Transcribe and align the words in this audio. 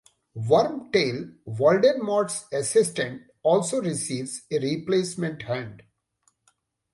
Wormtail, 0.35 1.35
Voldemort's 1.45 2.45
assistant, 2.51 3.21
also 3.43 3.79
receives 3.83 4.41
a 4.49 4.57
replacement 4.57 5.43
hand. 5.43 5.83